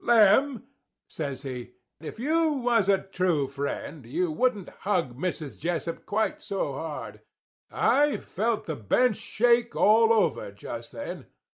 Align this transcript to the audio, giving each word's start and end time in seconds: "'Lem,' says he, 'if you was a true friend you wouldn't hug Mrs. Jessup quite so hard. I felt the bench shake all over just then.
"'Lem,' 0.03 0.63
says 1.07 1.43
he, 1.43 1.73
'if 1.99 2.17
you 2.17 2.53
was 2.53 2.89
a 2.89 2.97
true 2.97 3.47
friend 3.47 4.03
you 4.03 4.31
wouldn't 4.31 4.69
hug 4.81 5.15
Mrs. 5.15 5.59
Jessup 5.59 6.07
quite 6.07 6.41
so 6.41 6.73
hard. 6.73 7.21
I 7.71 8.17
felt 8.17 8.65
the 8.65 8.75
bench 8.75 9.17
shake 9.17 9.75
all 9.75 10.11
over 10.11 10.51
just 10.53 10.91
then. 10.91 11.27